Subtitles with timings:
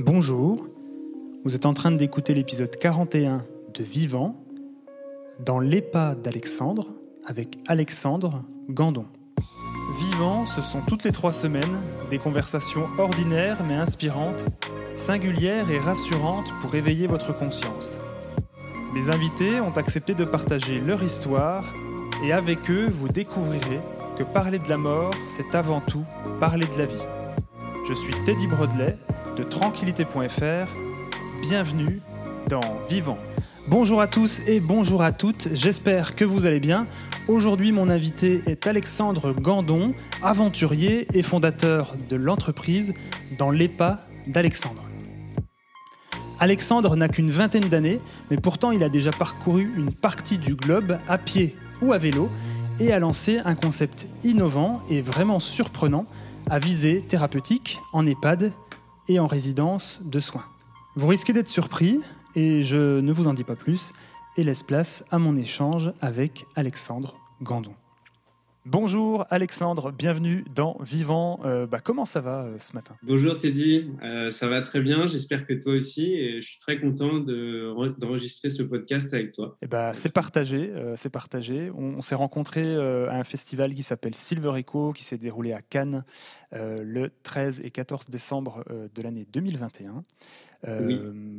[0.00, 0.68] Bonjour,
[1.44, 4.36] vous êtes en train d'écouter l'épisode 41 de Vivant
[5.44, 6.86] dans l'EPA d'Alexandre
[7.26, 9.06] avec Alexandre Gandon.
[9.98, 11.80] Vivant, ce sont toutes les trois semaines
[12.10, 14.46] des conversations ordinaires mais inspirantes,
[14.94, 17.98] singulières et rassurantes pour éveiller votre conscience.
[18.94, 21.72] Mes invités ont accepté de partager leur histoire
[22.24, 23.80] et avec eux, vous découvrirez
[24.16, 26.04] que parler de la mort, c'est avant tout
[26.38, 27.04] parler de la vie.
[27.88, 28.96] Je suis Teddy Brodley
[29.38, 30.72] de tranquillité.fr.
[31.42, 32.00] Bienvenue
[32.48, 33.18] dans Vivant.
[33.68, 36.88] Bonjour à tous et bonjour à toutes, j'espère que vous allez bien.
[37.28, 42.94] Aujourd'hui, mon invité est Alexandre Gandon, aventurier et fondateur de l'entreprise
[43.38, 44.82] dans l'EPA d'Alexandre.
[46.40, 47.98] Alexandre n'a qu'une vingtaine d'années,
[48.32, 52.28] mais pourtant il a déjà parcouru une partie du globe à pied ou à vélo
[52.80, 56.02] et a lancé un concept innovant et vraiment surprenant
[56.50, 58.52] à visée thérapeutique en EHPAD
[59.08, 60.44] et en résidence de soins.
[60.96, 62.00] Vous risquez d'être surpris
[62.34, 63.92] et je ne vous en dis pas plus
[64.36, 67.74] et laisse place à mon échange avec Alexandre Gandon.
[68.70, 71.40] Bonjour Alexandre, bienvenue dans Vivant.
[71.46, 72.96] Euh, bah, comment ça va euh, ce matin?
[73.02, 76.78] Bonjour Teddy, euh, ça va très bien, j'espère que toi aussi et je suis très
[76.78, 79.56] content d'enregistrer ce podcast avec toi.
[79.62, 81.70] Eh bah, c'est partagé, c'est partagé.
[81.74, 86.04] On, s'est rencontrés à un festival qui s'appelle Silver Echo qui s'est déroulé à Cannes
[86.52, 90.02] le 13 et 14 décembre de l'année 2021.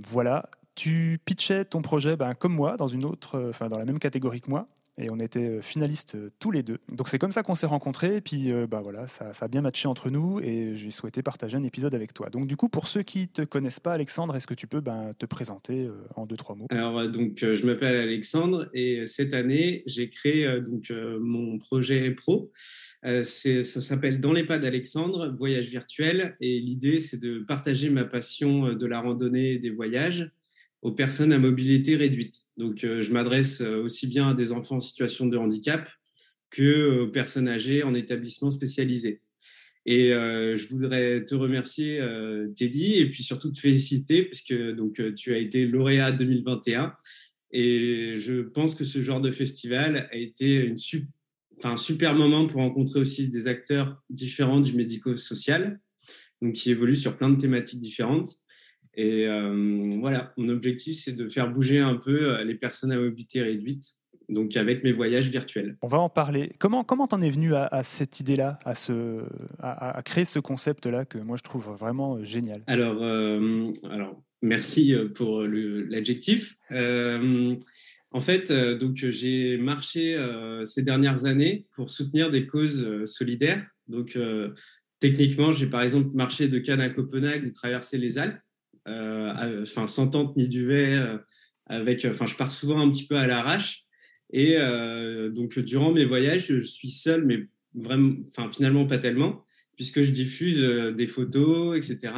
[0.08, 4.00] Voilà, tu pitchais ton projet ben, comme moi, dans, une autre, enfin, dans la même
[4.00, 4.68] catégorie que moi,
[5.00, 6.78] et on était euh, finalistes euh, tous les deux.
[6.92, 9.62] Donc c'est comme ça qu'on s'est rencontrés et puis euh, bah voilà, ça, a bien
[9.62, 12.30] matché entre nous et j'ai souhaité partager un épisode avec toi.
[12.30, 15.12] Donc du coup, pour ceux qui te connaissent pas, Alexandre, est-ce que tu peux ben,
[15.18, 16.68] te présenter en deux trois mots?
[16.70, 22.52] Alors donc je m'appelle Alexandre et cette année j'ai créé donc mon projet pro.
[23.04, 28.74] ça s'appelle Dans les pas d'Alexandre, voyage virtuel et l'idée c'est de partager ma passion
[28.74, 30.32] de la randonnée et des voyages
[30.82, 32.36] aux personnes à mobilité réduite.
[32.58, 35.90] Donc, euh, je m'adresse euh, aussi bien à des enfants en situation de handicap
[36.50, 39.22] que euh, aux personnes âgées en établissement spécialisé.
[39.86, 42.00] Et je voudrais te remercier,
[42.56, 46.94] Teddy, et puis surtout te féliciter, puisque donc, tu as été lauréat 2021.
[47.54, 50.72] Et je pense que ce genre de festival a été
[51.64, 55.80] un super moment pour rencontrer aussi des acteurs différents du médico-social,
[56.44, 58.38] donc qui évoluent sur plein de thématiques différentes.
[59.00, 62.98] Et euh, voilà, mon objectif, c'est de faire bouger un peu euh, les personnes à
[62.98, 63.94] mobilité réduite,
[64.28, 65.78] donc avec mes voyages virtuels.
[65.82, 66.52] On va en parler.
[66.60, 69.24] Comment comment t'en es venu à, cette idée-là, à, ce,
[69.60, 72.62] à, créer ce concept-là que moi je trouve vraiment euh, génial?
[72.68, 73.02] Alors,
[73.90, 76.58] alors merci pour l'adjectif.
[76.70, 80.18] en fait, donc j'ai marché
[80.66, 83.66] ces dernières années pour soutenir des causes solidaires.
[83.88, 84.18] Donc,
[85.00, 88.42] techniquement, j'ai par exemple marché de Cannes à Copenhague ou traversé les Alpes.
[88.88, 91.18] Euh, enfin sans tente ni duvet, euh,
[91.68, 93.86] avec, enfin je pars souvent un petit peu à l'arrache.
[94.32, 99.46] Et euh, donc durant mes voyages, je suis seul, mais vraiment, enfin finalement pas tellement,
[99.76, 102.14] puisque je diffuse des photos, etc.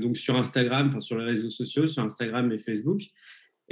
[0.00, 3.02] donc sur Instagram, enfin sur les réseaux sociaux, sur Instagram et Facebook.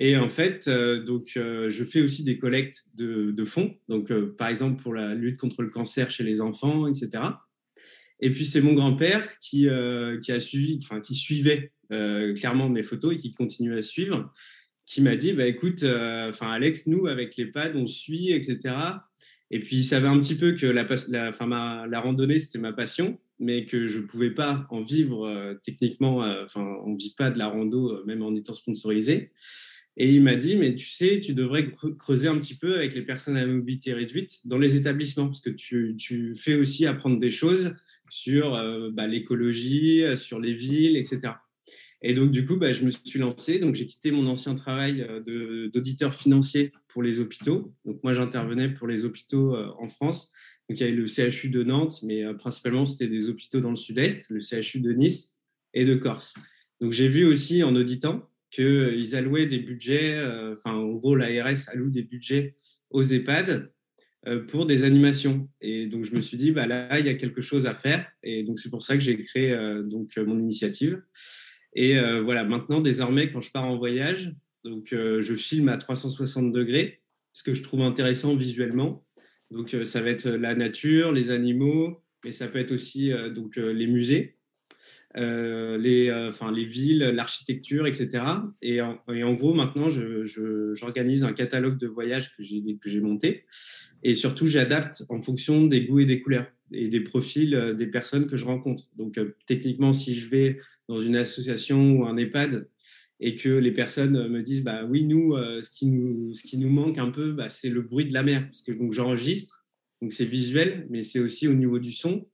[0.00, 4.80] Et en fait, donc, je fais aussi des collectes de, de fonds, donc par exemple
[4.80, 7.24] pour la lutte contre le cancer chez les enfants, etc.
[8.20, 9.66] Et puis c'est mon grand-père qui,
[10.22, 14.30] qui a suivi, enfin qui suivait euh, clairement mes photos et qui continue à suivre,
[14.84, 18.74] qui m'a dit bah, écoute, euh, enfin Alex, nous, avec les pads, on suit, etc.
[19.50, 23.18] Et puis, il savait un petit peu que la, la, la randonnée, c'était ma passion,
[23.38, 26.18] mais que je ne pouvais pas en vivre euh, techniquement.
[26.44, 29.30] Enfin, on ne vit pas de la rando, même en étant sponsorisé.
[29.96, 33.02] Et il m'a dit, mais tu sais, tu devrais creuser un petit peu avec les
[33.02, 37.30] personnes à mobilité réduite dans les établissements, parce que tu, tu fais aussi apprendre des
[37.30, 37.74] choses
[38.10, 38.52] sur
[38.92, 41.32] bah, l'écologie, sur les villes, etc.
[42.02, 43.58] Et donc, du coup, bah, je me suis lancé.
[43.58, 47.74] Donc, j'ai quitté mon ancien travail euh, d'auditeur financier pour les hôpitaux.
[47.84, 50.32] Donc, moi, j'intervenais pour les hôpitaux euh, en France.
[50.68, 53.70] Donc, il y avait le CHU de Nantes, mais euh, principalement, c'était des hôpitaux dans
[53.70, 55.36] le sud-est, le CHU de Nice
[55.74, 56.34] et de Corse.
[56.80, 61.90] Donc, j'ai vu aussi en auditant qu'ils allouaient des budgets, enfin, en gros, l'ARS alloue
[61.90, 62.56] des budgets
[62.88, 63.70] aux EHPAD
[64.46, 65.50] pour des animations.
[65.60, 68.10] Et donc, je me suis dit, bah, là, il y a quelque chose à faire.
[68.22, 69.54] Et donc, c'est pour ça que j'ai créé
[69.84, 71.02] donc, mon initiative.
[71.74, 74.34] Et euh, voilà, maintenant, désormais, quand je pars en voyage,
[74.64, 79.06] donc, euh, je filme à 360 degrés, ce que je trouve intéressant visuellement.
[79.50, 83.56] Donc, euh, ça va être la nature, les animaux, mais ça peut être aussi donc,
[83.56, 84.36] les musées,
[85.14, 88.24] les, les villes, l'architecture, etc.
[88.60, 93.44] Et en, et en, gros, maintenant, j'organise un catalogue de voyages que j'ai monté.
[94.02, 96.46] Et surtout, j'adapte en fonction des goûts et des couleurs.
[96.72, 98.84] Et des profils des personnes que je rencontre.
[98.96, 102.68] Donc, techniquement, si je vais dans une association ou un EHPAD
[103.20, 106.68] et que les personnes me disent, bah oui, nous, ce, qui nous ce qui nous
[106.68, 109.66] manque un peu, bah, c'est le bruit de la mer, parce que donc j'enregistre,
[110.00, 112.26] donc c'est visuel, mais c'est aussi au niveau du son.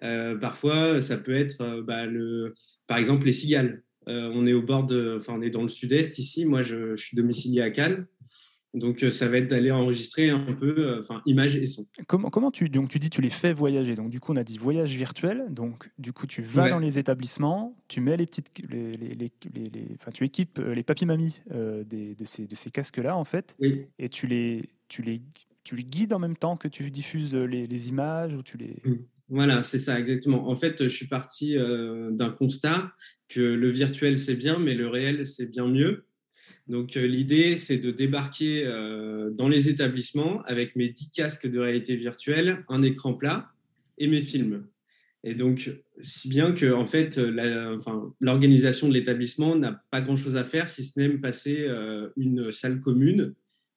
[0.00, 2.54] parfois, ça peut être, bah, le,
[2.86, 3.82] par exemple, les cigales.
[4.06, 6.44] on est au bord de, enfin, on est dans le sud-est ici.
[6.44, 8.06] Moi, je, je suis domicilié à Cannes.
[8.74, 11.86] Donc, euh, ça va être d'aller enregistrer un peu, euh, enfin, images et son.
[12.06, 13.94] Comment, comment tu, donc, tu dis tu les fais voyager.
[13.94, 15.46] Donc, du coup, on a dit voyage virtuel.
[15.50, 19.88] Donc, du coup, tu vas dans les établissements, tu mets les petites, les, les, les,
[19.94, 23.56] enfin, tu équipes euh, les papy-mamies de ces, de ces casques-là, en fait,
[23.98, 25.22] et tu les, tu, les,
[25.64, 28.76] tu les guides en même temps que tu diffuses les, images ou tu les.
[28.84, 28.94] Mmh.
[29.30, 30.48] Voilà, c'est ça, exactement.
[30.48, 32.92] En fait, je suis parti d'un constat
[33.28, 36.04] que le virtuel, c'est bien, mais le réel, c'est bien mieux.
[36.68, 41.58] Donc euh, l'idée, c'est de débarquer euh, dans les établissements avec mes 10 casques de
[41.58, 43.50] réalité virtuelle, un écran plat
[43.96, 44.66] et mes films.
[45.24, 45.70] Et donc,
[46.02, 47.18] si bien que en fait,
[48.20, 52.52] l'organisation de l'établissement n'a pas grand-chose à faire, si ce n'est me passer euh, une
[52.52, 53.34] salle commune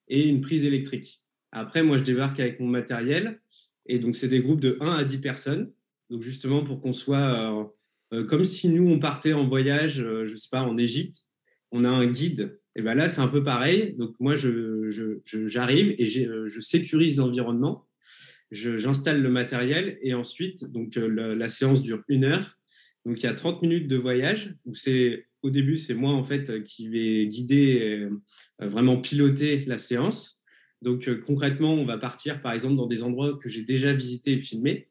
[0.08, 1.22] et une prise électrique.
[1.52, 3.40] Après, moi, je débarque avec mon matériel,
[3.88, 5.72] et donc c'est des groupes de 1 à 10 personnes.
[6.10, 7.74] Donc justement, pour qu'on soit
[8.28, 11.24] comme si nous, on partait en voyage, je ne sais pas, en Égypte,
[11.72, 13.96] on a un guide et ben là, c'est un peu pareil.
[13.98, 17.88] Donc, moi, j'arrive et je, je sécurise l'environnement.
[18.52, 22.58] J'installe le matériel et ensuite, donc, euh, la, séance dure une heure.
[23.06, 26.24] Donc, il y a 30 minutes de voyage où c'est, au début, c'est moi, en
[26.24, 28.10] fait, qui vais guider, euh,
[28.60, 30.42] vraiment piloter la séance.
[30.82, 34.34] Donc, euh, concrètement, on va partir, par exemple, dans des endroits que j'ai déjà visités
[34.34, 34.90] et filmés.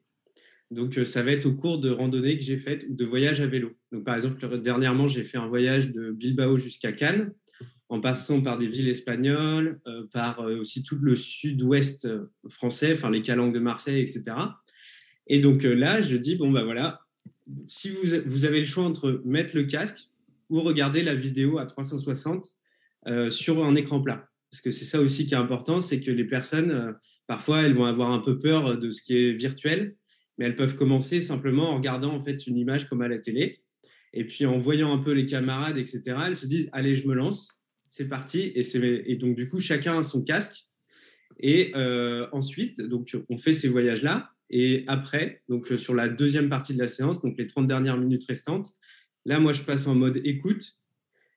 [0.71, 3.47] Donc, ça va être au cours de randonnées que j'ai faites ou de voyages à
[3.47, 3.71] vélo.
[3.91, 7.33] Donc, par exemple, dernièrement, j'ai fait un voyage de Bilbao jusqu'à Cannes
[7.91, 12.93] en passant par des villes espagnoles, euh, par euh, aussi tout le sud-ouest euh, français,
[12.93, 14.23] enfin les calanques de Marseille, etc.
[15.27, 17.01] Et donc là, je dis, bon, ben voilà,
[17.67, 20.07] si vous, vous, avez le choix entre mettre le casque
[20.49, 22.47] ou regarder la vidéo à 360
[23.29, 24.29] sur un écran plat.
[24.49, 26.95] Parce que c'est ça aussi qui est important, c'est que les personnes,
[27.27, 29.95] parfois, elles vont avoir un peu peur de ce qui est virtuel,
[30.37, 33.61] mais elles peuvent commencer simplement en regardant en fait une image comme à la télé.
[34.13, 37.13] Et puis en voyant un peu les camarades, etc., elles se disent, allez, je me
[37.13, 37.60] lance
[37.91, 38.53] c'est parti.
[38.55, 40.65] Et, donc, du coup, chacun a son casque.
[41.39, 44.31] Et euh, ensuite, donc, on fait ces voyages-là.
[44.49, 47.97] Et après, donc, euh, sur la deuxième partie de la séance, donc les 30 dernières
[47.97, 48.69] minutes restantes,
[49.25, 50.77] là, moi, je passe en mode écoute.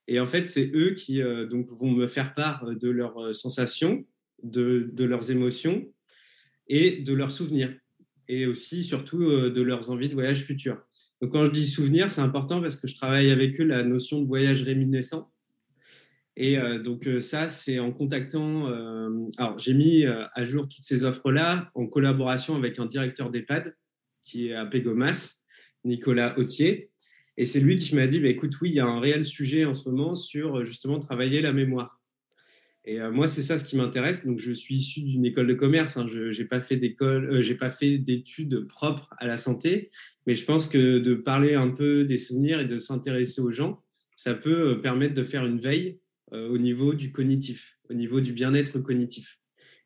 [0.06, 4.04] Et en fait, c'est eux qui euh, donc, vont me faire part de leurs sensations,
[4.44, 5.92] de, de, leurs émotions
[6.68, 7.74] et de leurs souvenirs.
[8.28, 9.18] Et aussi, surtout,
[9.50, 10.80] de leurs envies de voyage futur.
[11.20, 14.22] Donc, quand je dis souvenirs, c'est important parce que je travaille avec eux la notion
[14.22, 15.34] de voyage réminiscent.
[16.36, 18.68] Et euh, donc euh, ça, c'est en contactant.
[18.68, 23.76] Euh, alors j'ai mis à jour toutes ces offres-là en collaboration avec un directeur d'EHPAD
[24.22, 25.44] qui est à Pégomas,
[25.84, 26.88] Nicolas Autier.
[27.36, 29.64] Et c'est lui qui m'a dit, bah, écoute, oui, il y a un réel sujet
[29.64, 32.00] en ce moment sur justement travailler la mémoire.
[32.86, 34.26] Et moi, c'est ça ce qui m'intéresse.
[34.26, 35.96] Donc, je suis issu d'une école de commerce.
[35.96, 36.06] Hein.
[36.06, 39.90] Je n'ai pas fait d'école, j'ai pas fait d'études propres à la santé,
[40.26, 43.82] mais je pense que de parler un peu des souvenirs et de s'intéresser aux gens,
[44.16, 45.98] ça peut permettre de faire une veille
[46.34, 49.38] au niveau du cognitif, au niveau du bien-être cognitif.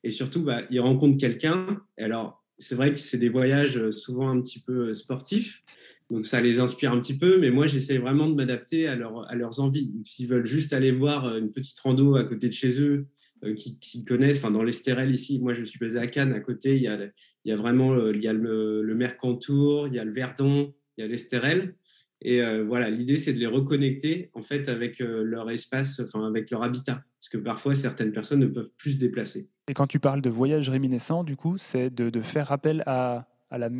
[0.04, 1.80] Et surtout, bah, ils rencontrent quelqu'un.
[1.98, 5.62] Alors, c'est vrai que c'est des voyages euh, souvent un petit peu euh, sportifs,
[6.10, 9.34] donc ça les inspire un petit peu, mais moi j'essaie vraiment de m'adapter à, à,
[9.34, 9.92] leurs envies.
[10.04, 13.06] S'ils veulent juste aller voir une petite rando à côté de chez eux,
[13.56, 16.82] qui, connaissent, enfin dans l'Estérel ici, moi je suis basé à Cannes, à côté il
[16.82, 16.98] y a,
[17.44, 20.74] il y a vraiment il y a le, le Mercantour, il y a le Verdon,
[20.96, 21.74] il y a l'Estérel.
[22.20, 26.26] Et euh, voilà, l'idée, c'est de les reconnecter en fait avec euh, leur espace, enfin
[26.26, 29.48] avec leur habitat, parce que parfois certaines personnes ne peuvent plus se déplacer.
[29.68, 33.58] Et quand tu parles de voyage réminiscent, du coup, c'est de, faire appel à, à,
[33.58, 33.70] la,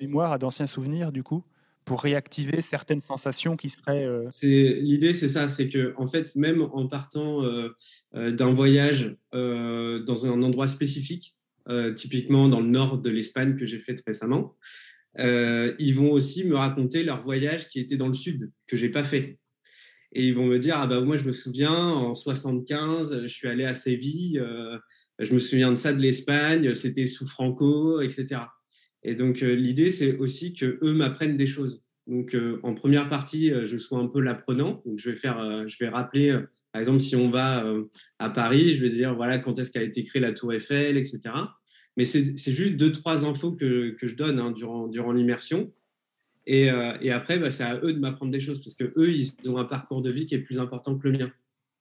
[0.00, 1.44] mémoire, à d'anciens souvenirs, du coup,
[1.86, 4.04] pour réactiver certaines sensations qui seraient.
[4.04, 7.42] Euh, l'idée, c'est ça, c'est que en fait, même en partant
[8.12, 11.36] d'un voyage dans un endroit spécifique,
[11.96, 14.56] typiquement dans le nord de l'Espagne que j'ai fait récemment.
[15.18, 18.88] Euh, ils vont aussi me raconter leur voyage qui était dans le sud, que j'ai
[18.88, 19.38] pas fait.
[20.12, 23.48] Et ils vont me dire, ah bah moi je me souviens, en 75, je suis
[23.48, 24.78] allé à Séville, euh,
[25.18, 28.42] je me souviens de ça de l'Espagne, c'était sous Franco, etc.
[29.02, 31.82] Et donc euh, l'idée, c'est aussi que eux m'apprennent des choses.
[32.06, 34.82] Donc en première partie, je sois un peu l'apprenant.
[34.86, 36.40] Donc je vais faire, je vais rappeler,
[36.72, 37.70] par exemple, si on va
[38.18, 41.20] à Paris, je vais dire voilà quand est-ce qu'a été créée la Tour Eiffel, etc.
[41.98, 45.72] Mais c'est juste deux, trois infos que, je donne hein, durant, durant l'immersion.
[46.46, 49.32] Et, euh, après, bah, c'est à eux de m'apprendre des choses parce que eux, ils
[49.50, 51.32] ont un parcours de vie qui est plus important que le mien.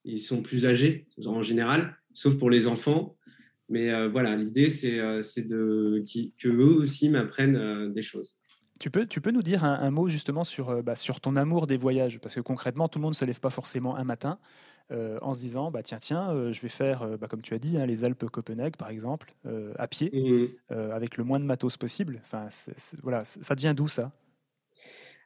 [0.05, 3.15] Ils sont plus âgés en général, sauf pour les enfants.
[3.69, 6.03] Mais voilà, l'idée, c'est de,
[6.39, 8.35] que eux aussi m'apprennent des choses.
[8.79, 11.77] Tu peux, tu peux nous dire un, mot justement sur, bah, sur ton amour des
[11.77, 12.19] voyages?
[12.19, 14.39] Parce que concrètement, tout le monde ne se lève pas forcément un matin.
[14.89, 17.53] Euh, en se disant bah tiens tiens euh, je vais faire euh, bah, comme tu
[17.53, 19.33] as dit hein, les Alpes Copenhague par exemple
[19.77, 20.73] à pied mmh.
[20.93, 22.21] avec le moins de matos possible.
[22.23, 22.47] Enfin
[23.03, 24.13] voilà ça devient d'où ça.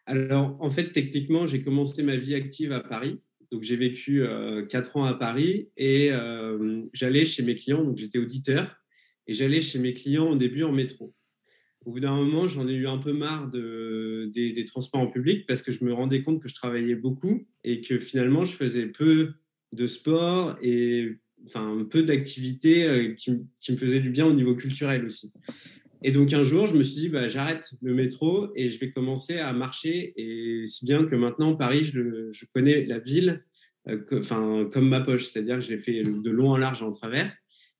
[0.07, 3.21] Alors en fait techniquement j'ai commencé ma vie active à Paris.
[3.51, 4.25] Donc j'ai vécu
[4.69, 6.09] quatre ans à Paris et
[6.93, 7.83] j'allais chez mes clients.
[7.83, 8.75] Donc j'étais auditeur
[9.27, 11.13] et j'allais chez mes clients au début en métro.
[11.85, 15.07] Au bout d'un moment, j'en ai eu un peu marre de, des, des, transports en
[15.07, 18.55] public parce que je me rendais compte que je travaillais beaucoup et que finalement, je
[18.55, 19.33] faisais peu
[19.73, 25.05] de sport et enfin, peu d'activités euh, qui, me faisaient du bien au niveau culturel
[25.05, 25.31] aussi.
[26.03, 28.91] Et donc un jour, je me suis dit, bah, j'arrête le métro et je vais
[28.91, 30.13] commencer à marcher.
[30.17, 33.43] Et si bien que maintenant, Paris, je, connais la ville
[33.87, 37.31] euh, enfin, comme ma poche, c'est-à-dire que j'ai fait de long en large en travers.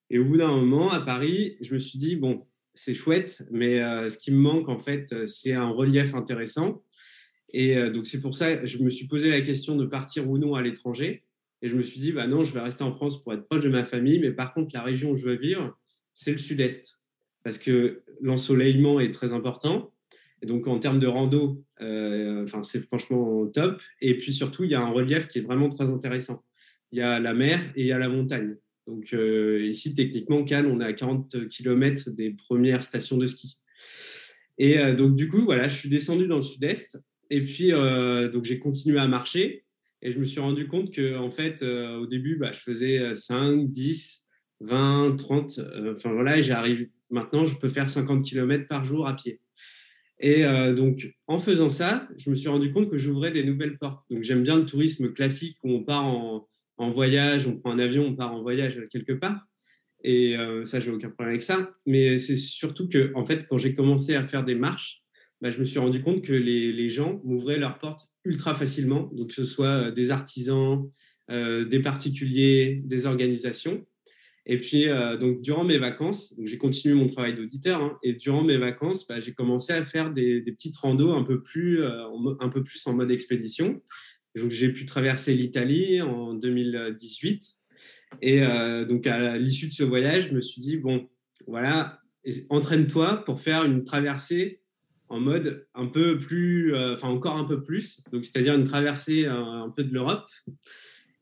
[0.09, 2.45] Et au bout d'un moment, à Paris, je me suis dit, bon,
[2.75, 6.83] c'est chouette, mais euh, ce qui me manque, en fait, c'est un relief intéressant.
[7.53, 10.37] Et donc c'est pour ça que je me suis posé la question de partir ou
[10.37, 11.25] non à l'étranger.
[11.61, 13.63] Et je me suis dit, bah non, je vais rester en France pour être proche
[13.63, 14.19] de ma famille.
[14.19, 15.77] Mais par contre, la région où je veux vivre,
[16.13, 16.99] c'est le sud-est.
[17.43, 19.91] Parce que l'ensoleillement est très important.
[20.41, 23.79] Et donc, en termes de rando, euh, enfin, c'est franchement top.
[24.01, 26.43] Et puis surtout, il y a un relief qui est vraiment très intéressant.
[26.91, 28.57] Il y a la mer et il y a la montagne.
[28.87, 33.59] Donc, euh, ici, techniquement, Cannes, on est à 40 km des premières stations de ski.
[34.57, 36.99] Et euh, donc, du coup, voilà, je suis descendu dans le sud-est.
[37.29, 39.63] Et puis, donc, j'ai continué à marcher.
[40.01, 43.13] Et je me suis rendu compte que, en fait, euh, au début, bah, je faisais
[43.13, 44.27] 5, 10,
[44.61, 45.59] 20, 30.
[45.91, 46.89] enfin voilà, et j'arrive.
[47.09, 49.41] Maintenant, je peux faire 50 km par jour à pied.
[50.21, 53.77] Et euh, donc, en faisant ça, je me suis rendu compte que j'ouvrais des nouvelles
[53.79, 54.03] portes.
[54.11, 57.79] Donc, j'aime bien le tourisme classique où on part en, en, voyage, on prend un
[57.79, 59.47] avion, on part en voyage quelque part.
[60.03, 61.71] Et euh, ça, j'ai aucun problème avec ça.
[61.87, 65.01] Mais c'est surtout que, en fait, quand j'ai commencé à faire des marches,
[65.41, 69.09] bah, je me suis rendu compte que les, les gens m'ouvraient leurs portes ultra facilement,
[69.13, 70.89] donc que ce soit euh, des artisans,
[71.29, 73.85] euh, des particuliers, des organisations.
[74.47, 78.43] Et puis, euh, donc, durant mes vacances, j'ai continué mon travail d'auditeur, hein, et durant
[78.43, 82.63] mes vacances, bah, j'ai commencé à faire des, petites randos un peu, plus, un peu
[82.63, 83.81] plus en mode expédition.
[84.35, 87.45] J'ai pu traverser l'Italie en 2018.
[88.21, 88.41] Et
[88.89, 91.07] donc, à l'issue de ce voyage, je me suis dit, bon,
[91.47, 92.01] voilà,
[92.49, 94.60] entraîne-toi pour faire une traversée
[95.11, 99.25] en mode un peu plus, euh, enfin encore un peu plus, donc c'est-à-dire une traversée
[99.25, 100.25] euh, un, peu de l'Europe.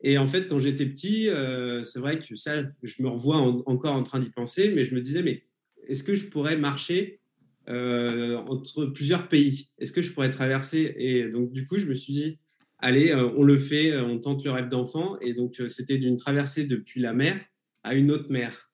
[0.01, 3.95] Et en fait, quand j'étais petit, euh, c'est vrai que ça, je me revois encore
[3.95, 5.43] en train d'y penser, mais je me disais, mais
[5.87, 7.19] est-ce que je pourrais marcher
[7.67, 9.69] entre plusieurs pays?
[9.77, 10.93] Est-ce que je pourrais traverser?
[10.97, 12.39] Et donc, du coup, je me suis dit,
[12.79, 15.19] allez, on le fait, on tente le rêve d'enfant.
[15.19, 17.39] Et donc, c'était d'une traversée depuis la mer
[17.83, 18.71] à une autre mer.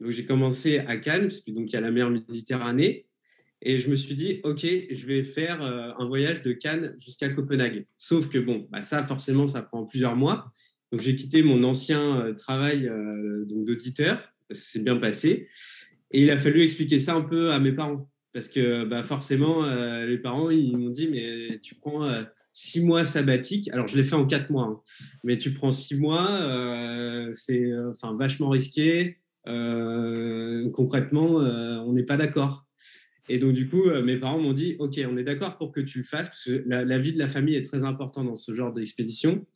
[0.00, 3.06] Donc, j'ai commencé à Cannes, parce qu'il y a la mer Méditerranée.
[3.64, 7.28] Et je me suis dit, OK, je vais faire euh, un voyage de Cannes jusqu'à
[7.28, 7.86] Copenhague.
[7.96, 10.52] Sauf que, bon, bah, ça, forcément, ça prend plusieurs mois.
[10.90, 14.20] Donc, j'ai quitté mon ancien euh, travail euh, d'auditeur.
[14.50, 15.48] C'est bien passé.
[16.10, 18.10] Et il a fallu expliquer ça un peu à mes parents.
[18.34, 19.62] Parce que, bah, forcément,
[20.06, 22.10] les parents, ils m'ont dit, mais tu prends
[22.50, 23.68] six mois sabbatiques.
[23.72, 24.64] Alors, je l'ai fait en quatre mois.
[24.64, 24.80] Hein.
[25.22, 29.18] Mais tu prends six mois, c'est enfin vachement risqué.
[29.44, 31.34] concrètement,
[31.86, 32.66] on n'est pas d'accord.
[33.28, 35.80] Et donc, du coup, euh, mes parents m'ont dit Ok, on est d'accord pour que
[35.80, 38.52] tu le fasses, parce que la, vie de la famille est très importante dans ce
[38.52, 39.46] genre d'expédition.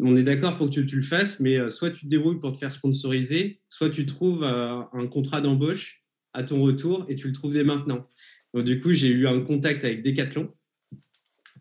[0.00, 2.52] On est d'accord pour que tu, le fasses, mais euh, soit tu te débrouilles pour
[2.52, 6.02] te faire sponsoriser, soit tu trouves euh, un contrat d'embauche
[6.32, 8.08] à ton retour et tu le trouves dès maintenant.
[8.52, 10.52] Donc, du coup, j'ai eu un contact avec Decathlon.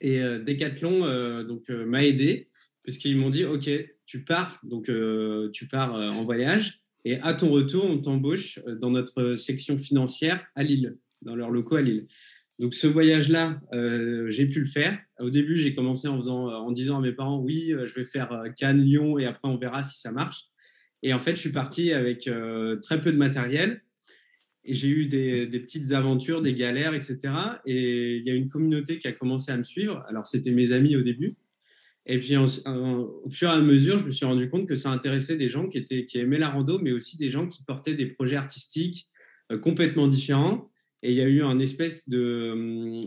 [0.02, 2.50] Et Decathlon donc, m'a aidé,
[2.82, 3.70] puisqu'ils m'ont dit Ok,
[4.06, 4.92] tu pars, donc
[5.54, 10.64] tu pars en voyage, et à ton retour, on t'embauche dans notre section financière à
[10.64, 12.08] Lille dans leurs locaux à Lille.
[12.60, 14.98] Donc ce voyage-là, euh, j'ai pu le faire.
[15.20, 18.50] Au début, j'ai commencé en, disant à mes parents, oui, euh, je vais faire euh,
[18.50, 20.46] Cannes, Lyon, et après on verra si ça marche.
[21.02, 22.30] Et en fait, je suis parti avec
[22.82, 23.84] très peu de matériel.
[24.64, 27.18] Et j'ai eu des, petites aventures, des galères, etc.
[27.66, 30.02] Et il y a une communauté qui a commencé à me suivre.
[30.08, 31.36] Alors, c'était mes amis au début.
[32.06, 35.36] Et puis, au fur et à mesure, je me suis rendu compte que ça intéressait
[35.36, 38.06] des gens qui, étaient, qui aimaient la rando, mais aussi des gens qui portaient des
[38.06, 39.10] projets artistiques
[39.62, 40.72] complètement différents
[41.04, 43.02] et il y a eu un espèce de.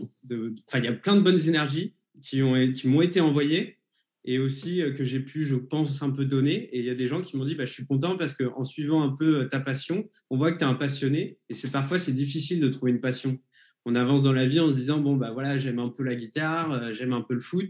[0.67, 3.77] Enfin, il y a plein de bonnes énergies qui m'ont été envoyées
[4.23, 6.69] et aussi euh, que j'ai pu, je pense, un peu donner.
[6.73, 8.63] Et il y a des gens qui m'ont dit bah, Je suis content parce qu'en
[8.63, 11.39] suivant un peu euh, ta passion, on voit que tu es un passionné.
[11.49, 13.39] Et c'est parfois, c'est difficile de trouver une passion.
[13.85, 16.15] On avance dans la vie en se disant Bon, bah voilà, j'aime un peu la
[16.15, 17.69] guitare, euh, j'aime un peu le foot.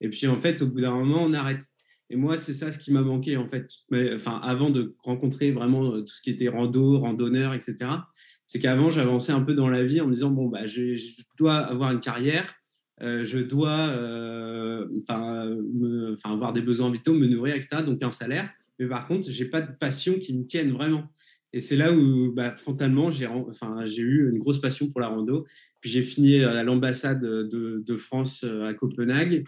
[0.00, 1.64] Et puis, en fait, au bout d'un moment, on arrête.
[2.10, 3.70] Et moi, c'est ça ce qui m'a manqué, en fait,
[4.14, 7.76] enfin, avant de rencontrer vraiment tout ce qui était rando, randonneur, etc.
[8.48, 11.22] C'est qu'avant, j'avançais un peu dans la vie en me disant, bon, bah, je, je
[11.36, 12.54] dois avoir une carrière,
[12.98, 13.92] je dois
[15.02, 17.82] enfin, avoir des besoins vitaux, me nourrir, etc.
[17.84, 18.48] Donc un salaire.
[18.78, 21.04] Mais par contre, j'ai pas de passion qui me tienne vraiment.
[21.52, 25.44] Et c'est là où, bah, frontalement, j'ai enfin, eu une grosse passion pour la rando.
[25.82, 29.44] Puis j'ai fini à l'ambassade de, France à Copenhague.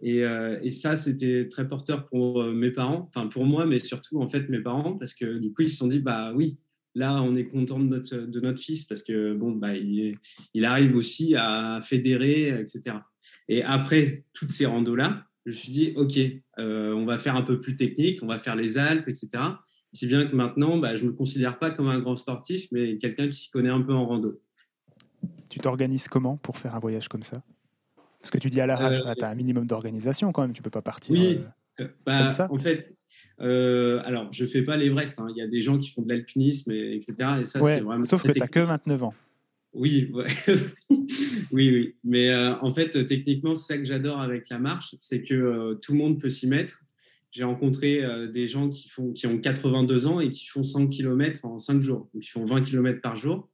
[0.00, 0.22] Et,
[0.62, 4.48] et ça, c'était très porteur pour mes parents, enfin pour moi, mais surtout en fait
[4.48, 6.56] mes parents, parce que du coup, ils se sont dit, bah oui,
[6.98, 10.16] là, on est content de notre, de notre fils parce que bon, bah, il,
[10.54, 12.96] il arrive aussi à fédérer, etc.
[13.48, 16.18] Et après toutes ces randos-là, je me suis dit, OK,
[16.58, 19.28] euh, on va faire un peu plus technique, on va faire les Alpes, etc.
[19.94, 22.98] Si bien que maintenant, bah, je ne me considère pas comme un grand sportif, mais
[22.98, 24.42] quelqu'un qui s'y connaît un peu en rando.
[25.48, 27.42] Tu t'organises comment pour faire un voyage comme ça?
[28.20, 30.60] Parce que tu dis à l'arrache, euh, tu as un minimum d'organisation quand même, tu
[30.60, 31.40] ne peux pas partir oui,
[31.80, 32.48] euh, bah, comme ça.
[32.50, 32.97] En fait,
[33.38, 35.18] alors, je ne fais pas l'Everest.
[35.18, 35.26] Hein.
[35.30, 37.14] Il y a des gens qui font de l'alpinisme, etc.
[37.40, 39.14] Et ça, c'est vraiment sauf que tu n'as que 29 ans.
[39.74, 40.10] Oui,
[40.90, 41.94] oui, oui.
[42.04, 45.74] Mais euh, en fait, techniquement, c'est ça que j'adore avec la marche, c'est que euh,
[45.74, 46.82] tout le monde peut s'y mettre.
[47.30, 50.88] J'ai rencontré euh, des gens qui, font, qui ont 82 ans et qui font 100
[50.88, 53.50] km en 5 jours, donc ils font 20 km par jour.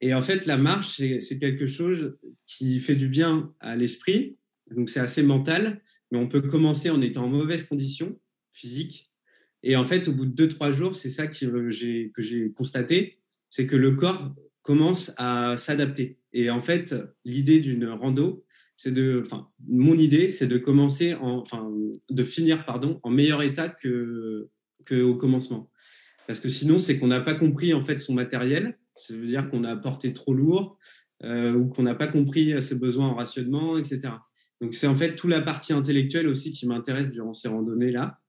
[0.00, 4.36] Et en fait, la marche, c'est quelque chose qui fait du bien à l'esprit,
[4.70, 8.18] donc c'est assez mental, mais on peut commencer en étant en mauvaise condition
[8.52, 9.10] physique.
[9.62, 13.18] Et en fait, au bout de 2-3 jours, c'est ça que j'ai constaté,
[13.48, 16.18] c'est que le corps commence à s'adapter.
[16.32, 16.94] Et en fait,
[17.24, 18.44] l'idée d'une rando,
[18.76, 21.70] c'est de, enfin, mon idée, c'est de commencer, en, enfin,
[22.10, 24.48] de finir, pardon, en meilleur état que,
[24.84, 25.70] que au commencement.
[26.26, 28.78] Parce que sinon, c'est qu'on n'a pas compris en fait son matériel.
[28.96, 30.78] Ça veut dire qu'on a porté trop lourd
[31.24, 34.14] euh, ou qu'on n'a pas compris ses besoins en rationnement, etc.
[34.60, 38.20] Donc c'est en fait toute la partie intellectuelle aussi qui m'intéresse durant ces randonnées là.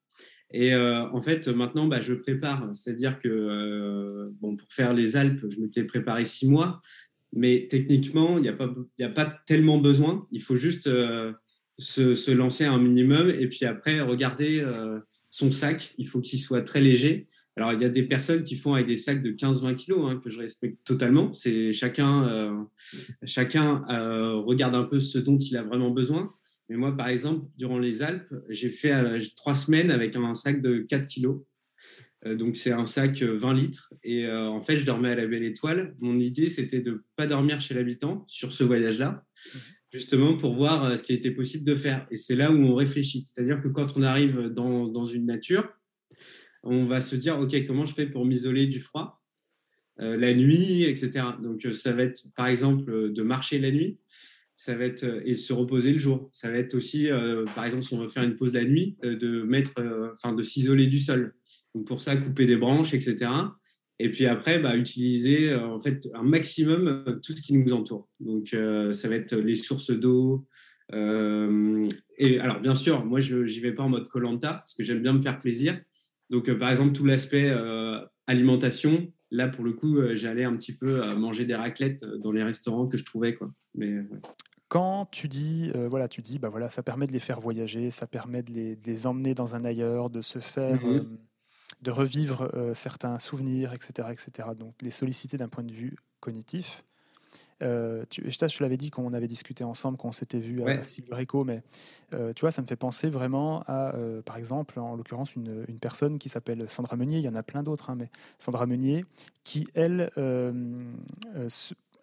[0.54, 2.70] Et euh, en fait, maintenant, bah, je prépare.
[2.74, 6.80] C'est-à-dire que euh, bon, pour faire les Alpes, je m'étais préparé six mois.
[7.36, 10.28] Mais techniquement, il n'y a, pas, tellement besoin.
[10.32, 11.34] Il faut juste euh,
[11.80, 14.64] se, lancer un minimum et puis après, regarder
[15.32, 15.96] son sac.
[15.98, 17.28] Il faut qu'il soit très léger.
[17.56, 20.22] Alors, il y a des personnes qui font avec des sacs de 15-20 kilos, hein,
[20.24, 21.34] que je respecte totalement.
[21.34, 22.68] C'est chacun,
[23.26, 23.84] chacun
[24.46, 26.32] regarde un peu ce dont il a vraiment besoin.
[26.70, 30.62] Mais moi, par exemple, durant les Alpes, j'ai fait euh, trois semaines avec un sac
[30.62, 31.42] de 4 kilos.
[32.26, 33.94] Euh, donc, c'est un sac 20 euh, litres.
[34.04, 35.96] Et en fait, je dormais à la Belle Étoile.
[36.00, 39.26] Mon idée, c'était de ne pas dormir chez l'habitant sur ce voyage-là,
[39.92, 42.08] justement pour voir ce qui était possible de faire.
[42.12, 43.26] Et c'est là où on réfléchit.
[43.28, 45.70] C'est-à-dire que quand on arrive dans, dans, une nature,
[46.64, 49.20] on va se dire, OK, comment je fais pour m'isoler du froid
[49.98, 51.24] la nuit, etc.
[51.40, 54.00] Donc, ça va être, par exemple, de marcher la nuit
[54.64, 56.30] ça va être euh, et se reposer le jour.
[56.32, 58.96] Ça va être aussi, euh, par exemple, si on veut faire une pause la nuit,
[59.04, 59.74] euh, de mettre,
[60.16, 61.36] enfin, de s'isoler du sol.
[61.76, 63.30] Donc pour ça, couper des branches, etc.
[64.00, 68.08] Et puis après, bah, utiliser en fait un maximum tout ce qui nous entoure.
[68.20, 68.56] Donc
[68.92, 70.48] ça va être les sources d'eau.
[70.92, 75.02] et alors bien sûr, moi je n'y vais pas en mode Colanta parce que j'aime
[75.02, 75.80] bien me faire plaisir.
[76.30, 77.52] Donc par exemple tout l'aspect
[78.28, 82.88] alimentation, là pour le coup, j'allais un petit peu manger des raclettes dans les restaurants
[82.88, 83.52] que je trouvais quoi.
[83.76, 84.00] Mais
[84.74, 87.92] quand tu dis, euh, voilà, tu dis, bah voilà, ça permet de les faire voyager,
[87.92, 90.96] ça permet de les, emmener dans un ailleurs, de se faire, mhm.
[90.96, 91.04] euh,
[91.84, 94.50] de revivre euh, certains souvenirs, etc., etc.
[94.58, 96.84] Donc les solliciter d'un point de vue cognitif.
[97.62, 100.82] tu, je, je l'avais dit quand on avait discuté ensemble, quand on s'était vu à
[100.82, 101.62] Silverico, mais
[102.36, 103.94] tu vois, ça me fait penser vraiment à,
[104.26, 107.44] par exemple, en l'occurrence, une, une, personne qui s'appelle Sandra Meunier, il y en a
[107.44, 108.10] plein d'autres, hein, mais
[108.40, 109.06] Sandra Meunier,
[109.44, 110.10] qui, elle,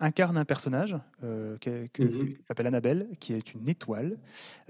[0.01, 1.89] incarne un personnage euh, mhm.
[1.91, 4.17] qui, s'appelle Annabelle, qui est une étoile.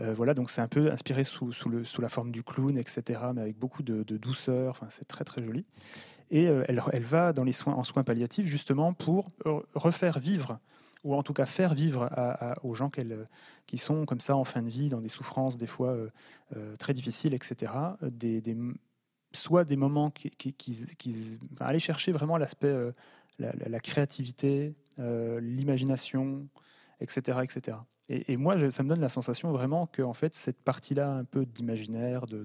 [0.00, 2.76] Euh, voilà, donc c'est un peu inspiré sous, sous, le, sous, la forme du clown,
[2.76, 4.70] etc., mais avec beaucoup de, douceur.
[4.70, 5.64] Enfin, c'est très très joli.
[6.30, 9.24] Et euh, elle, elle, va dans les soins en soins palliatifs justement pour
[9.74, 10.58] refaire vivre
[11.02, 12.10] ou en tout cas faire vivre
[12.62, 12.90] aux gens
[13.66, 15.96] qui sont comme ça en fin de vie, dans des souffrances des fois
[16.78, 18.42] très difficiles, etc., des,
[19.32, 22.92] soit des moments qui, qui, qui, aller chercher vraiment l'aspect,
[23.40, 24.72] la, la, créativité, euh,
[25.40, 26.48] l'imagination,
[27.00, 27.38] etc.
[27.42, 27.78] etc.
[28.10, 31.46] Et, moi, ça me donne la sensation vraiment que en fait, cette partie-là, un peu
[31.46, 32.44] d'imaginaire, de,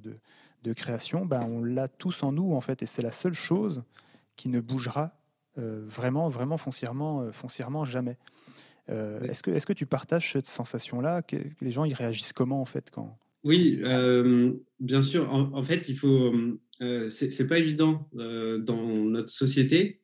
[0.63, 3.83] de, création, ben, on l'a tous en nous, en fait, et c'est la seule chose
[4.35, 5.17] qui ne bougera
[5.57, 8.17] euh, vraiment, vraiment foncièrement, euh, foncièrement jamais.
[8.87, 12.65] Est-ce que, est que tu partages cette sensation-là que, Les gens, ils réagissent comment, en
[12.65, 13.17] fait, quand...
[13.43, 13.81] Oui,
[14.79, 15.33] bien sûr.
[15.33, 16.31] En, fait, il faut.
[17.09, 20.01] c'est pas évident dans notre société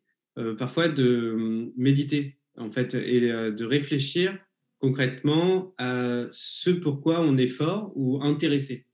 [0.57, 4.37] parfois de méditer en fait, et euh, de réfléchir
[4.79, 8.87] concrètement à ce pourquoi on est fort ou intéressé.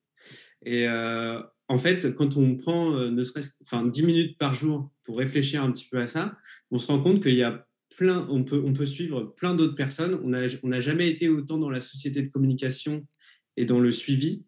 [0.65, 5.63] Et en fait, quand on prend ne serait-ce enfin, 10 minutes par jour pour réfléchir
[5.63, 6.35] un petit peu à ça,
[6.71, 7.65] on se rend compte qu'il y a
[7.95, 10.19] plein, on peut, on peut suivre plein d'autres personnes.
[10.25, 13.07] On n'a on jamais été autant dans la société de communication
[13.55, 14.43] et dans le suivi.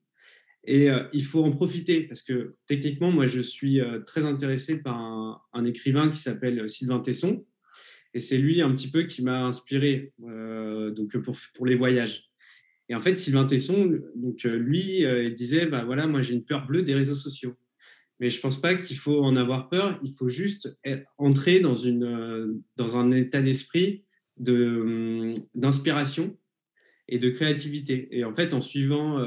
[0.65, 5.63] Et il faut en profiter parce que techniquement, moi, je suis très intéressé par un
[5.63, 7.45] écrivain qui s'appelle Sylvain Tesson.
[8.13, 12.29] Et c'est lui un petit peu qui m'a inspiré donc pour, pour les voyages.
[12.89, 16.33] Et en fait, Sylvain Tesson, donc, euh, lui, euh, il disait, bah, voilà, moi j'ai
[16.33, 17.55] une peur bleue des réseaux sociaux.
[18.19, 20.77] Mais je ne pense pas qu'il faut en avoir peur, il faut juste
[21.17, 24.03] entrer dans, une, euh, dans un état d'esprit
[24.45, 26.35] hum, d'inspiration
[27.07, 28.09] et de créativité.
[28.11, 29.19] Et en fait, en suivant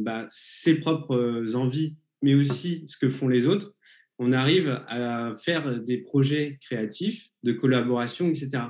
[0.00, 3.74] bah, ses propres envies, mais aussi ce que font les autres,
[4.22, 8.62] on arrive à faire des projets créatifs, de collaboration, etc.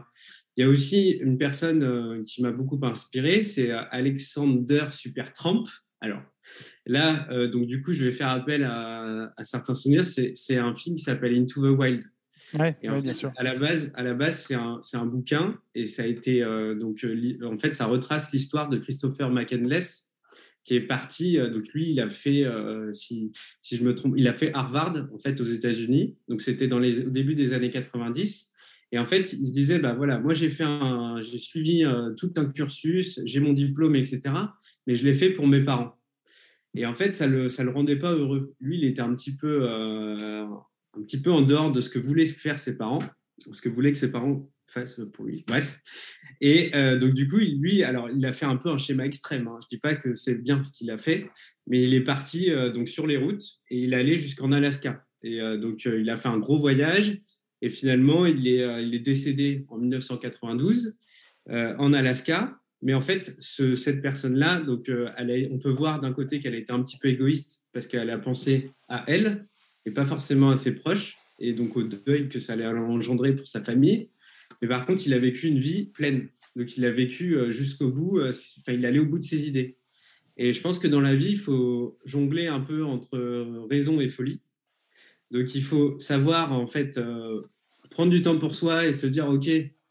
[0.57, 5.65] Il y a aussi une personne euh, qui m'a beaucoup inspiré, c'est euh, Alexander Supertramp.
[6.01, 6.23] Alors
[6.87, 10.07] là, euh, donc du coup, je vais faire appel à, certains souvenirs.
[10.07, 12.05] C'est un film qui s'appelle Into the Wild.
[12.59, 13.33] Ouais, bien sûr.
[13.37, 16.43] À la base, à la base, c'est un, un, bouquin et ça a été
[16.79, 17.07] donc
[17.43, 20.12] en fait, ça retrace l'histoire de Christopher McCandless
[20.65, 21.37] qui est parti.
[21.37, 22.45] donc lui, il a fait,
[22.93, 26.17] si, si, je me trompe, il a fait Harvard en fait aux États-Unis.
[26.29, 28.53] Donc c'était dans les au début des années 90.
[28.93, 32.11] Et en fait, il se disait, bah voilà, moi j'ai fait un, j'ai suivi euh,
[32.15, 34.21] tout un cursus, j'ai mon diplôme, etc.
[34.87, 35.99] Mais je l'ai fait pour mes parents.
[36.75, 38.55] Et en fait, ça le, ça le rendait pas heureux.
[38.61, 41.99] Lui, il était un petit peu, euh, un petit peu en dehors de ce que
[41.99, 43.03] voulaient faire ses parents,
[43.51, 45.45] ce que voulaient que ses parents fassent pour lui.
[45.47, 45.81] Bref.
[46.41, 49.49] Et euh, donc du coup, lui, alors il a fait un peu un schéma extrême.
[49.49, 49.59] Hein.
[49.63, 51.29] Je dis pas que c'est bien ce qu'il a fait,
[51.67, 55.05] mais il est parti donc sur les routes et il allait jusqu'en Alaska.
[55.23, 57.21] Et donc il a fait un gros voyage.
[57.63, 60.99] Et finalement, il est, euh, il est décédé en 1992
[61.49, 62.59] euh, en Alaska.
[62.83, 65.09] Mais en fait, ce, cette personne-là, donc, euh,
[65.51, 68.19] on peut voir d'un côté qu'elle a été un petit peu égoïste parce qu'elle a
[68.19, 69.47] pensé à elle
[69.87, 73.49] et pas forcément à ses proches, et donc au deuil que ça allait engendrer pour
[73.49, 74.11] sa famille.
[74.61, 76.29] Mais par contre, il a vécu une vie pleine.
[76.57, 79.79] Donc, il a vécu jusqu'au bout, enfin, il allait au bout de ses idées.
[80.37, 84.09] Et je pense que dans la vie, il faut jongler un peu entre raison et
[84.09, 84.41] folie.
[85.31, 87.01] Donc, il faut savoir, en fait,
[87.93, 89.49] prendre du temps pour soi et se dire, OK,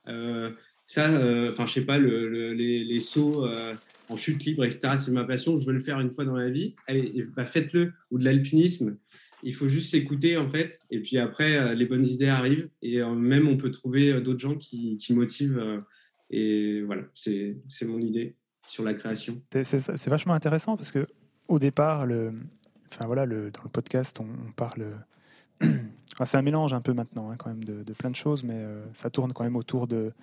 [0.07, 0.51] euh,
[0.87, 3.73] ça, euh, enfin, je sais pas, les, sauts euh,
[4.09, 6.49] en chute libre, etc., c'est ma passion, je veux le faire une fois dans la
[6.49, 6.75] vie.
[6.87, 7.93] Allez, bah, faites-le.
[8.11, 8.97] Ou de l'alpinisme.
[9.43, 10.81] Il faut juste s'écouter, en fait.
[10.89, 12.69] Et puis après, les bonnes idées arrivent.
[12.81, 15.83] Et même, on peut trouver d'autres gens qui, motivent.
[16.29, 18.35] et voilà, c'est mon idée
[18.67, 19.41] sur la création.
[19.63, 21.07] C'est vachement intéressant parce que
[21.47, 22.33] au départ, le,
[22.91, 24.85] enfin voilà, le, dans le podcast, on, parle
[26.23, 28.83] c'est un mélange un peu maintenant, hein, quand même, de, plein de choses, mais euh,
[28.93, 30.13] ça tourne quand même autour de.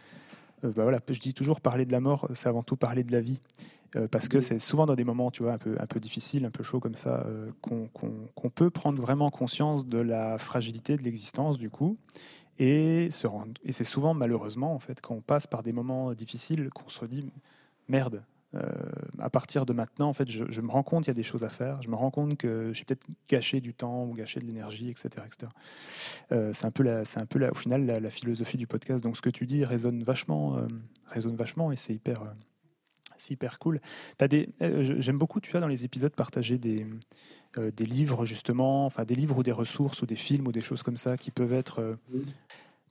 [0.64, 3.12] Euh, bah voilà, je dis toujours parler de la mort, c'est avant tout parler de
[3.12, 3.42] la vie,
[3.96, 6.44] euh, parce que c'est souvent dans des moments, tu vois, un peu, un peu difficiles,
[6.44, 7.26] un peu chauds comme ça,
[7.62, 11.96] qu'on peut prendre vraiment conscience de la fragilité de l'existence, du coup,
[12.58, 13.52] et se rendre.
[13.64, 17.04] Et c'est souvent, malheureusement, en fait, quand on passe par des moments difficiles, qu'on se
[17.04, 17.30] dit
[17.88, 18.22] merde,
[18.54, 18.60] euh,
[19.18, 21.44] à partir de maintenant, en fait, je, me rends compte qu'il y a des choses
[21.44, 21.82] à faire.
[21.82, 25.08] Je me rends compte que j'ai peut-être gâché du temps ou gâché de l'énergie, etc.
[25.26, 25.52] etc.
[26.32, 29.02] Euh, c'est un peu, la, c'est un peu la, au final la, philosophie du podcast.
[29.04, 30.66] Donc, ce que tu dis résonne vachement, euh,
[31.06, 32.22] résonne vachement et c'est hyper,
[33.18, 33.80] c'est hyper cool.
[34.16, 36.86] T'as des, j'aime beaucoup, tu as dans les épisodes partager des,
[37.56, 40.82] des livres justement, enfin des livres ou des ressources ou des films ou des choses
[40.82, 41.98] comme ça qui peuvent être.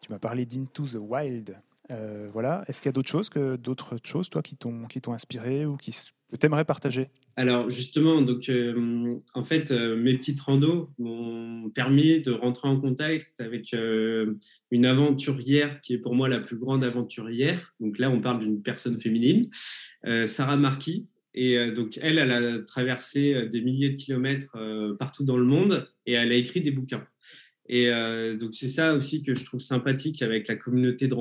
[0.01, 1.57] Tu m'as parlé d'Into the Wild.
[1.91, 2.63] Euh, voilà.
[2.67, 5.65] Est-ce qu'il y a d'autres choses que d'autres choses, toi, qui t'ont qui t'ont inspiré
[5.65, 5.95] ou qui
[6.39, 7.09] t'aimerais partager?
[7.35, 12.79] Alors justement, donc euh, en fait, euh, mes petites randos m'ont permis de rentrer en
[12.79, 17.73] contact avec une aventurière qui est pour moi la plus grande aventurière.
[17.79, 19.43] Donc là, on parle d'une personne féminine,
[20.25, 21.07] Sarah Marquis.
[21.39, 24.57] Et donc elle, elle a traversé des milliers de kilomètres
[24.97, 27.05] partout dans le monde et elle a écrit des bouquins.
[27.69, 31.13] Et euh, donc, c'est ça aussi que je trouve sympathique avec la communauté de,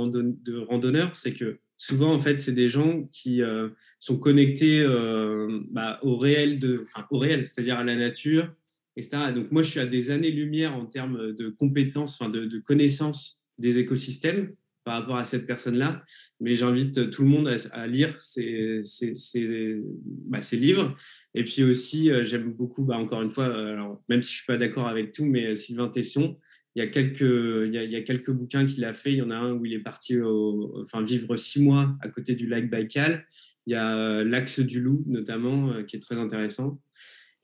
[0.58, 5.98] randonneurs, c'est que souvent, en fait, c'est des gens qui euh, sont connectés euh, bah,
[6.02, 8.52] au réel, de, au réel, c'est-à-dire à la nature,
[8.96, 9.32] etc.
[9.34, 13.78] Donc, moi, je suis à des années-lumière en termes de compétences, enfin, de, connaissances des
[13.78, 14.54] écosystèmes
[14.86, 16.04] par rapport à cette personne-là.
[16.38, 18.82] Mais j'invite tout le monde à, lire ces,
[20.28, 20.96] bah, ces, livres.
[21.34, 24.46] Et puis aussi, j'aime beaucoup, bah, encore une fois, alors, même si je ne suis
[24.46, 26.38] pas d'accord avec tout, mais Sylvain Tesson,
[26.76, 29.12] il y a quelques, il y a, quelques bouquins qu'il a fait.
[29.12, 32.36] Il y en a un où il est parti enfin, vivre six mois à côté
[32.36, 33.26] du lac Baïkal.
[33.66, 36.80] Il y a l'Axe du Loup, notamment, qui est très intéressant.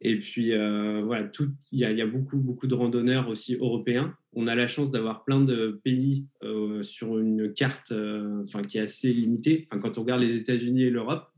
[0.03, 4.55] Et puis, voilà, tout, il, y a, beaucoup, beaucoup de randonneurs aussi européens on a
[4.55, 9.67] la chance d'avoir plein de pays euh, sur une carte euh, qui est assez limitée.
[9.67, 11.29] Enfin, quand on regarde les États-Unis et l'Europe,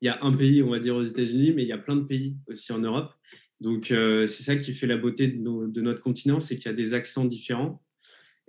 [0.00, 1.96] il y a un pays, on va dire, aux États-Unis, mais il y a plein
[1.96, 3.12] de pays aussi en Europe.
[3.60, 6.94] Donc, c'est ça qui fait la beauté de, notre continent, c'est qu'il y a des
[6.94, 7.82] accents différents.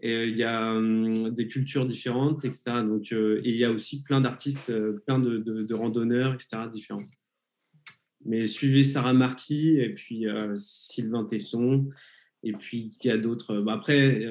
[0.01, 2.83] Et il y a hum, des cultures différentes, etc.
[2.87, 4.71] Donc, et il y a aussi plein d'artistes,
[5.07, 6.57] plein de, randonneurs, etc.
[6.71, 7.05] différents.
[8.25, 11.87] Mais suivez Sarah Marquis et puis Sylvain Tesson.
[12.43, 13.59] Et puis, il y a d'autres.
[13.61, 14.25] Bah, après,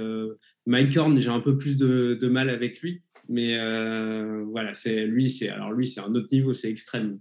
[0.69, 3.03] Mike Horn, j'ai un peu plus de, mal avec lui.
[3.29, 7.19] Mais euh, voilà, c'est lui, c'est alors lui, c'est un autre niveau, c'est extrême.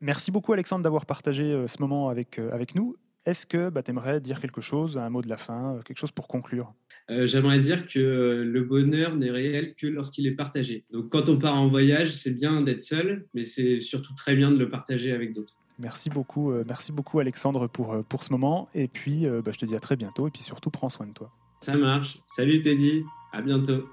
[0.00, 2.96] Merci beaucoup Alexandre d'avoir partagé euh, ce moment avec, euh, avec nous.
[3.26, 6.12] Est-ce que bah, tu aimerais dire quelque chose, un mot de la fin, quelque chose
[6.12, 6.74] pour conclure?
[7.08, 7.98] J'aimerais dire que
[8.46, 10.86] le bonheur n'est réel que lorsqu'il est partagé.
[10.90, 14.50] Donc quand on part en voyage, c'est bien d'être seul, mais c'est surtout très bien
[14.50, 15.63] de le partager avec d'autres.
[15.78, 18.68] Merci beaucoup, merci beaucoup Alexandre pour, pour ce moment.
[18.74, 20.28] Et puis bah, je te dis à très bientôt.
[20.28, 21.30] Et puis surtout, prends soin de toi.
[21.60, 22.18] Ça marche.
[22.26, 23.04] Salut Teddy.
[23.32, 23.88] À bientôt.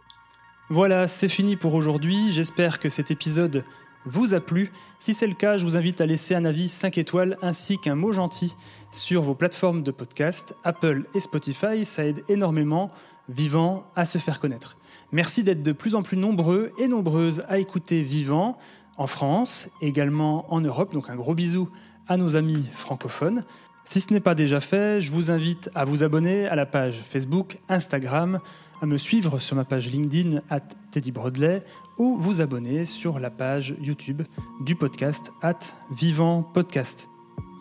[0.70, 2.32] Voilà, c'est fini pour aujourd'hui.
[2.32, 3.63] J'espère que cet épisode
[4.06, 4.72] vous a plu.
[5.00, 7.96] Si c'est le cas, je vous invite à laisser un avis 5 étoiles ainsi qu'un
[7.96, 8.56] mot gentil
[8.91, 11.86] sur vos plateformes de podcast, Apple et Spotify.
[11.86, 12.88] Ça aide énormément
[13.30, 14.78] Vivant à se faire connaître.
[15.12, 18.58] Merci d'être de plus en plus nombreux et nombreuses à écouter Vivant
[19.02, 20.94] en France, également en Europe.
[20.94, 21.70] Donc un gros bisou
[22.08, 23.44] à nos amis francophones.
[23.84, 27.02] Si ce n'est pas déjà fait, je vous invite à vous abonner à la page
[27.02, 28.40] Facebook, Instagram,
[28.80, 30.62] à me suivre sur ma page LinkedIn at
[30.92, 31.64] Teddy Brodley
[31.98, 34.22] ou vous abonner sur la page YouTube
[34.62, 35.60] du podcast at
[35.92, 37.08] Vivant Podcast.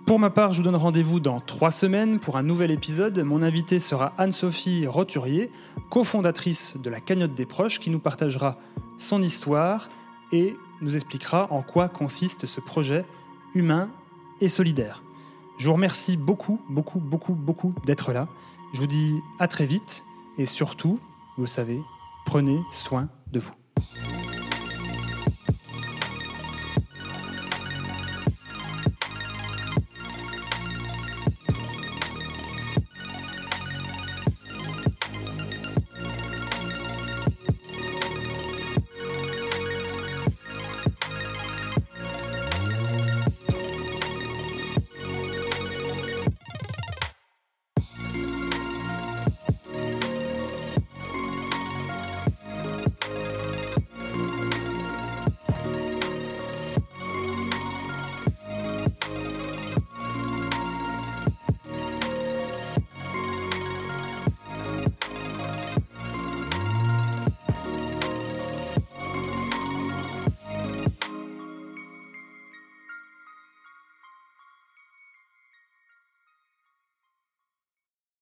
[0.06, 3.18] Pour ma part, je vous donne rendez-vous dans trois semaines pour un nouvel épisode.
[3.20, 5.50] Mon invité sera Anne-Sophie Roturier,
[5.88, 8.58] cofondatrice de la Cagnotte des Proches, qui nous partagera
[8.98, 9.88] son histoire
[10.32, 13.04] et nous expliquera en quoi consiste ce projet
[13.54, 13.90] humain
[14.40, 15.02] et solidaire.
[15.58, 18.28] Je vous remercie beaucoup, beaucoup, beaucoup, beaucoup d'être là.
[18.72, 20.04] Je vous dis à très vite
[20.38, 20.98] et surtout,
[21.36, 21.80] vous savez,
[22.24, 23.54] prenez soin de vous.